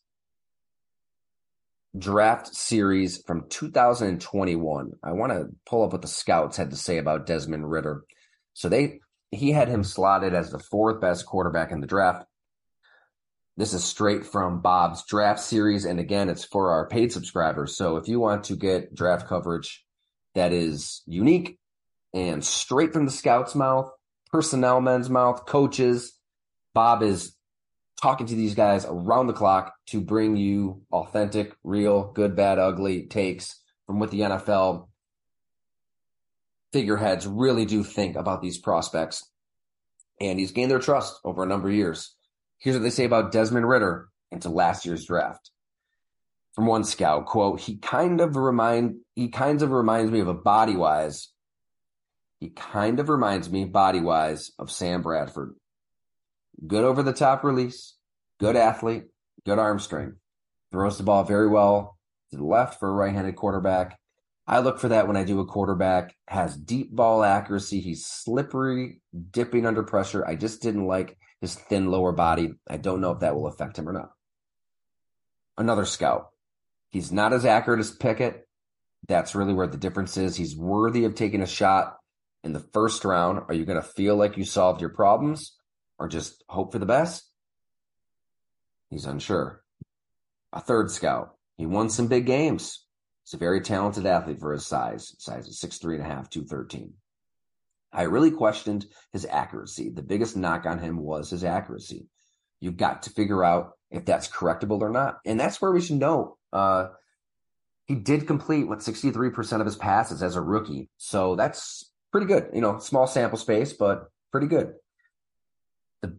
draft 1.97 2.53
series 2.55 3.21
from 3.25 3.45
2021. 3.49 4.91
I 5.03 5.11
want 5.11 5.31
to 5.31 5.47
pull 5.65 5.83
up 5.83 5.93
what 5.93 6.01
the 6.01 6.07
scouts 6.07 6.57
had 6.57 6.71
to 6.71 6.75
say 6.75 6.97
about 6.97 7.25
Desmond 7.25 7.69
Ridder. 7.69 8.03
So 8.53 8.69
they 8.69 8.99
he 9.31 9.51
had 9.51 9.67
him 9.67 9.83
slotted 9.83 10.33
as 10.33 10.51
the 10.51 10.59
fourth 10.59 11.01
best 11.01 11.25
quarterback 11.25 11.71
in 11.71 11.81
the 11.81 11.87
draft. 11.87 12.25
This 13.57 13.73
is 13.73 13.83
straight 13.83 14.25
from 14.25 14.61
Bob's 14.61 15.05
draft 15.05 15.39
series. 15.39 15.85
And 15.85 15.99
again, 15.99 16.29
it's 16.29 16.45
for 16.45 16.71
our 16.71 16.87
paid 16.87 17.11
subscribers. 17.11 17.75
So 17.75 17.97
if 17.97 18.07
you 18.07 18.19
want 18.19 18.45
to 18.45 18.55
get 18.55 18.93
draft 18.93 19.27
coverage 19.27 19.83
that 20.35 20.51
is 20.51 21.01
unique 21.05 21.57
and 22.13 22.43
straight 22.43 22.93
from 22.93 23.05
the 23.05 23.11
scout's 23.11 23.55
mouth, 23.55 23.89
personnel 24.31 24.81
men's 24.81 25.09
mouth, 25.09 25.45
coaches, 25.45 26.13
Bob 26.73 27.01
is 27.01 27.34
talking 28.01 28.27
to 28.27 28.35
these 28.35 28.55
guys 28.55 28.85
around 28.85 29.27
the 29.27 29.33
clock 29.33 29.73
to 29.87 30.01
bring 30.01 30.35
you 30.35 30.81
authentic, 30.91 31.55
real, 31.63 32.11
good, 32.11 32.35
bad, 32.35 32.59
ugly 32.59 33.07
takes 33.07 33.61
from 33.85 33.99
what 33.99 34.11
the 34.11 34.21
NFL 34.21 34.87
figureheads 36.73 37.25
really 37.25 37.65
do 37.65 37.83
think 37.83 38.15
about 38.15 38.41
these 38.41 38.57
prospects. 38.57 39.29
And 40.19 40.39
he's 40.39 40.51
gained 40.51 40.71
their 40.71 40.79
trust 40.79 41.19
over 41.23 41.43
a 41.43 41.47
number 41.47 41.69
of 41.69 41.75
years. 41.75 42.15
Here's 42.57 42.75
what 42.75 42.83
they 42.83 42.89
say 42.89 43.05
about 43.05 43.31
Desmond 43.31 43.67
Ridder 43.67 44.09
into 44.31 44.49
last 44.49 44.85
year's 44.85 45.05
draft. 45.05 45.51
From 46.53 46.67
one 46.67 46.85
scout, 46.85 47.25
quote, 47.25 47.59
he 47.59 47.77
kind 47.77 48.21
of 48.21 48.37
remind 48.37 48.95
he 49.13 49.27
kind 49.27 49.61
of 49.61 49.71
reminds 49.71 50.09
me 50.09 50.21
of 50.21 50.29
a 50.29 50.33
body 50.33 50.75
wise. 50.75 51.29
He 52.39 52.49
kind 52.49 52.99
of 52.99 53.09
reminds 53.09 53.49
me 53.49 53.65
body 53.65 53.99
wise 53.99 54.51
of 54.57 54.71
Sam 54.71 55.01
Bradford 55.01 55.55
good 56.67 56.83
over 56.83 57.03
the 57.03 57.13
top 57.13 57.43
release, 57.43 57.95
good 58.39 58.55
athlete, 58.55 59.05
good 59.45 59.59
arm 59.59 59.79
strength, 59.79 60.17
throws 60.71 60.97
the 60.97 61.03
ball 61.03 61.23
very 61.23 61.47
well 61.47 61.97
to 62.31 62.37
the 62.37 62.43
left 62.43 62.79
for 62.79 62.89
a 62.89 62.93
right 62.93 63.13
handed 63.13 63.35
quarterback. 63.35 63.97
I 64.47 64.59
look 64.59 64.79
for 64.79 64.89
that 64.89 65.07
when 65.07 65.17
I 65.17 65.23
do 65.23 65.39
a 65.39 65.45
quarterback, 65.45 66.15
has 66.27 66.55
deep 66.55 66.95
ball 66.95 67.23
accuracy. 67.23 67.79
He's 67.79 68.05
slippery, 68.05 69.01
dipping 69.31 69.65
under 69.65 69.83
pressure. 69.83 70.25
I 70.25 70.35
just 70.35 70.61
didn't 70.61 70.85
like 70.85 71.17
his 71.41 71.55
thin 71.55 71.89
lower 71.89 72.11
body. 72.11 72.53
I 72.69 72.77
don't 72.77 73.01
know 73.01 73.11
if 73.11 73.21
that 73.21 73.35
will 73.35 73.47
affect 73.47 73.77
him 73.77 73.89
or 73.89 73.93
not. 73.93 74.11
Another 75.57 75.85
scout. 75.85 76.27
He's 76.89 77.11
not 77.11 77.33
as 77.33 77.45
accurate 77.45 77.79
as 77.79 77.91
Pickett. 77.91 78.47
That's 79.07 79.35
really 79.35 79.53
where 79.53 79.67
the 79.67 79.77
difference 79.77 80.15
is. 80.17 80.35
He's 80.35 80.55
worthy 80.55 81.05
of 81.05 81.15
taking 81.15 81.41
a 81.41 81.47
shot 81.47 81.97
in 82.43 82.53
the 82.53 82.59
first 82.59 83.03
round. 83.03 83.41
Are 83.47 83.53
you 83.53 83.65
going 83.65 83.81
to 83.81 83.87
feel 83.87 84.15
like 84.15 84.37
you 84.37 84.45
solved 84.45 84.81
your 84.81 84.91
problems 84.91 85.55
or 85.97 86.07
just 86.07 86.43
hope 86.47 86.71
for 86.71 86.79
the 86.79 86.85
best? 86.85 87.29
He's 88.89 89.05
unsure. 89.05 89.63
A 90.53 90.59
third 90.59 90.91
scout. 90.91 91.35
He 91.57 91.65
won 91.65 91.89
some 91.89 92.07
big 92.07 92.25
games. 92.25 92.85
He's 93.23 93.33
a 93.33 93.37
very 93.37 93.61
talented 93.61 94.05
athlete 94.05 94.39
for 94.39 94.51
his 94.51 94.65
size. 94.65 95.15
Size 95.19 95.47
is 95.47 95.59
six 95.59 95.77
three 95.77 95.95
and 95.95 96.03
a 96.03 96.07
half, 96.07 96.29
213. 96.29 96.93
I 97.91 98.03
really 98.03 98.31
questioned 98.31 98.85
his 99.13 99.25
accuracy. 99.25 99.89
The 99.89 100.01
biggest 100.01 100.35
knock 100.35 100.65
on 100.65 100.79
him 100.79 100.97
was 100.97 101.29
his 101.29 101.43
accuracy. 101.43 102.07
You've 102.59 102.77
got 102.77 103.03
to 103.03 103.09
figure 103.09 103.43
out 103.43 103.71
if 103.89 104.05
that's 104.05 104.27
correctable 104.27 104.81
or 104.81 104.89
not. 104.89 105.19
And 105.25 105.39
that's 105.39 105.61
where 105.61 105.71
we 105.71 105.81
should 105.81 105.97
know. 105.97 106.37
Uh, 106.51 106.87
he 107.85 107.95
did 107.95 108.27
complete 108.27 108.65
what 108.65 108.79
63% 108.79 109.59
of 109.59 109.65
his 109.65 109.75
passes 109.75 110.21
as 110.23 110.35
a 110.35 110.41
rookie. 110.41 110.89
So 110.97 111.35
that's 111.35 111.91
pretty 112.11 112.27
good. 112.27 112.49
You 112.53 112.61
know, 112.61 112.79
small 112.79 113.07
sample 113.07 113.37
space, 113.37 113.73
but 113.73 114.09
pretty 114.31 114.47
good. 114.47 114.73
The, 116.01 116.17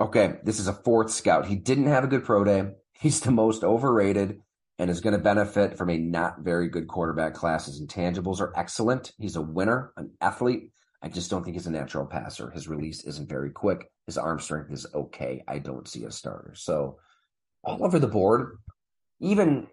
okay, 0.00 0.38
this 0.42 0.58
is 0.58 0.66
a 0.66 0.72
fourth 0.72 1.10
scout. 1.10 1.46
He 1.46 1.56
didn't 1.56 1.86
have 1.86 2.04
a 2.04 2.08
good 2.08 2.24
pro 2.24 2.44
day. 2.44 2.70
He's 2.92 3.20
the 3.20 3.30
most 3.30 3.62
overrated 3.62 4.40
and 4.78 4.90
is 4.90 5.00
going 5.00 5.12
to 5.12 5.22
benefit 5.22 5.76
from 5.76 5.90
a 5.90 5.98
not 5.98 6.40
very 6.40 6.68
good 6.68 6.88
quarterback 6.88 7.34
class. 7.34 7.66
His 7.66 7.82
intangibles 7.82 8.40
are 8.40 8.52
excellent. 8.56 9.12
He's 9.18 9.36
a 9.36 9.42
winner, 9.42 9.92
an 9.96 10.12
athlete. 10.20 10.70
I 11.02 11.08
just 11.08 11.30
don't 11.30 11.44
think 11.44 11.56
he's 11.56 11.66
a 11.66 11.70
natural 11.70 12.06
passer. 12.06 12.50
His 12.50 12.68
release 12.68 13.04
isn't 13.04 13.28
very 13.28 13.50
quick. 13.50 13.90
His 14.06 14.18
arm 14.18 14.38
strength 14.38 14.72
is 14.72 14.86
okay. 14.94 15.44
I 15.46 15.58
don't 15.58 15.88
see 15.88 16.04
a 16.04 16.10
starter. 16.10 16.54
So 16.54 16.98
all 17.62 17.84
over 17.84 17.98
the 17.98 18.06
board, 18.06 18.58
even 19.20 19.66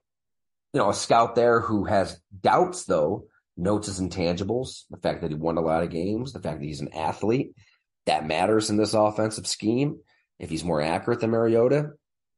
you 0.73 0.81
know, 0.81 0.89
a 0.89 0.93
scout 0.93 1.35
there 1.35 1.61
who 1.61 1.85
has 1.85 2.19
doubts 2.41 2.85
though, 2.85 3.25
notes 3.55 3.87
his 3.87 3.99
intangibles, 3.99 4.83
the 4.89 4.97
fact 4.97 5.21
that 5.21 5.31
he 5.31 5.35
won 5.35 5.57
a 5.57 5.61
lot 5.61 5.83
of 5.83 5.89
games, 5.89 6.33
the 6.33 6.39
fact 6.39 6.59
that 6.59 6.65
he's 6.65 6.81
an 6.81 6.93
athlete, 6.93 7.53
that 8.05 8.27
matters 8.27 8.69
in 8.69 8.77
this 8.77 8.93
offensive 8.93 9.47
scheme. 9.47 9.99
If 10.39 10.49
he's 10.49 10.63
more 10.63 10.81
accurate 10.81 11.19
than 11.19 11.31
Mariota, 11.31 11.93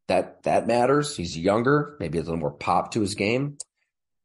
that 0.08 0.44
that 0.44 0.68
matters. 0.68 1.16
He's 1.16 1.38
younger, 1.38 1.98
maybe 2.00 2.18
a 2.18 2.22
little 2.22 2.38
more 2.38 2.52
pop 2.52 2.94
to 2.94 3.02
his 3.02 3.16
game. 3.16 3.58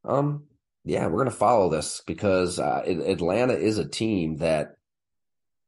Um, 0.05 0.45
yeah, 0.85 1.07
we're 1.07 1.19
gonna 1.19 1.31
follow 1.31 1.71
this 1.71 2.03
because 2.07 2.59
uh, 2.59 2.83
Atlanta 2.87 3.55
is 3.55 3.79
a 3.79 3.89
team 3.89 4.37
that 4.37 4.77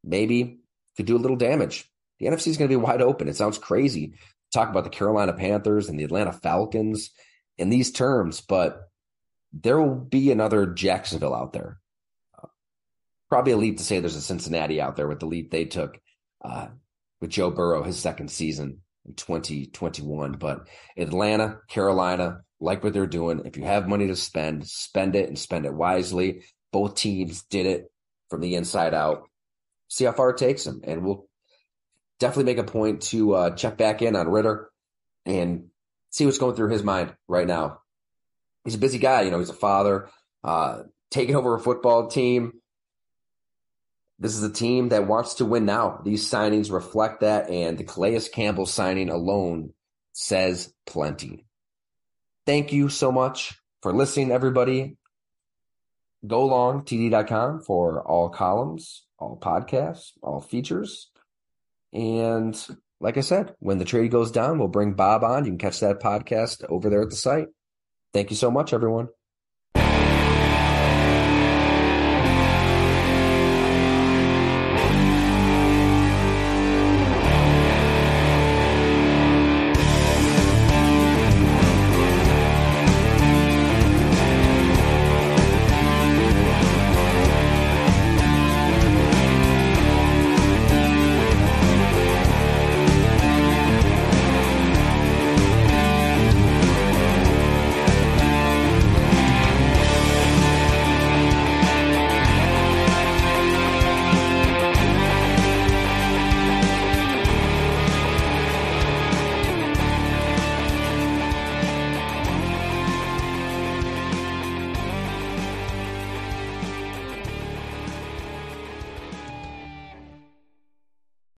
maybe 0.05 0.59
could 0.97 1.07
do 1.07 1.17
a 1.17 1.19
little 1.19 1.37
damage. 1.37 1.91
The 2.19 2.27
NFC 2.27 2.49
is 2.49 2.57
going 2.57 2.71
to 2.71 2.77
be 2.79 2.83
wide 2.83 3.03
open. 3.03 3.29
It 3.29 3.37
sounds 3.37 3.59
crazy 3.59 4.15
talk 4.53 4.71
about 4.71 4.85
the 4.85 4.91
Carolina 4.91 5.33
Panthers 5.33 5.89
and 5.89 5.99
the 5.99 6.05
Atlanta 6.05 6.33
Falcons 6.33 7.11
in 7.59 7.69
these 7.69 7.91
terms, 7.91 8.41
but 8.41 8.91
there 9.53 9.81
will 9.81 9.95
be 9.95 10.31
another 10.31 10.67
Jacksonville 10.67 11.35
out 11.35 11.53
there. 11.53 11.79
Uh, 12.41 12.49
probably 13.29 13.53
a 13.53 13.57
leap 13.57 13.79
to 13.79 13.85
say 13.85 14.01
there's 14.01 14.17
a 14.17 14.23
Cincinnati 14.23 14.81
out 14.81 14.97
there 14.97 15.09
with 15.09 15.21
the 15.21 15.27
leap 15.27 15.51
they 15.51 15.65
took 15.65 15.99
uh, 16.45 16.69
with 17.27 17.33
Joe 17.33 17.51
Burrow 17.51 17.83
his 17.83 17.99
second 17.99 18.31
season 18.31 18.83
in 19.05 19.15
2021. 19.15 20.33
But 20.35 20.69
Atlanta, 20.97 21.59
Carolina, 21.69 22.43
like 22.61 22.85
what 22.85 22.93
they're 22.93 23.07
doing. 23.07 23.43
If 23.45 23.57
you 23.57 23.65
have 23.65 23.89
money 23.89 24.07
to 24.07 24.17
spend, 24.17 24.67
spend 24.67 25.17
it 25.17 25.29
and 25.29 25.37
spend 25.37 25.67
it 25.67 25.75
wisely. 25.75 26.45
Both 26.73 26.95
teams 26.95 27.43
did 27.43 27.67
it 27.67 27.91
from 28.31 28.41
the 28.41 28.55
inside 28.55 28.95
out. 28.95 29.29
See 29.89 30.05
how 30.05 30.13
far 30.13 30.31
it 30.31 30.37
takes 30.37 30.65
them. 30.65 30.83
And 30.85 31.05
we'll 31.05 31.27
definitely 32.21 32.53
make 32.53 32.59
a 32.59 32.71
point 32.71 33.03
to 33.03 33.35
uh, 33.35 33.51
check 33.51 33.77
back 33.77 34.03
in 34.03 34.15
on 34.15 34.29
Ridder 34.29 34.71
and 35.25 35.67
see 36.11 36.27
what's 36.27 36.39
going 36.39 36.55
through 36.55 36.71
his 36.71 36.85
mind 36.85 37.13
right 37.27 37.47
now. 37.47 37.81
He's 38.65 38.77
a 38.77 38.79
busy 38.79 38.99
guy. 38.99 39.23
You 39.23 39.33
know, 39.33 39.41
he's 39.41 39.51
a 39.51 39.55
father, 39.55 40.09
uh, 40.45 40.83
taking 41.11 41.35
over 41.35 41.57
a 41.57 41.61
football 41.61 42.07
team 42.07 42.53
this 44.19 44.35
is 44.35 44.43
a 44.43 44.53
team 44.53 44.89
that 44.91 45.07
wants 45.07 45.35
to 45.35 45.45
win 45.45 45.67
now. 45.67 46.01
These 46.05 46.31
signings 46.31 46.73
reflect 46.73 47.21
that, 47.21 47.51
and 47.51 47.77
the 47.77 47.85
Calais 47.85 48.21
Campbell 48.33 48.67
signing 48.67 49.11
alone 49.11 49.73
says 50.13 50.73
plenty. 50.87 51.45
Thank 52.47 52.73
you 52.73 52.89
so 52.89 53.13
much 53.13 53.61
for 53.83 53.93
listening, 53.93 54.31
everybody. 54.31 54.97
Go 56.27 56.47
long 56.47 56.83
td.com 56.83 57.61
for 57.61 58.03
all 58.03 58.31
columns, 58.31 59.05
all 59.19 59.39
podcasts, 59.39 60.13
all 60.23 60.41
features. 60.41 61.11
And 61.93 62.59
like 63.01 63.19
I 63.19 63.21
said, 63.21 63.55
when 63.59 63.79
the 63.79 63.85
trade 63.85 64.11
goes 64.11 64.31
down, 64.31 64.59
we'll 64.59 64.69
bring 64.69 64.95
Bob 64.95 65.25
on. 65.25 65.45
You 65.45 65.51
can 65.51 65.59
catch 65.59 65.81
that 65.81 66.01
podcast 66.01 66.65
over 66.69 66.89
there 66.89 67.03
at 67.03 67.11
the 67.11 67.17
site. 67.17 67.49
Thank 68.15 68.31
you 68.31 68.37
so 68.37 68.51
much, 68.51 68.73
everyone. 68.73 69.09